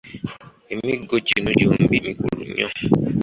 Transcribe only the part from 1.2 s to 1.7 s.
gino